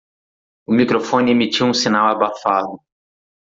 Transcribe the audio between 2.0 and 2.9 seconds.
abafado.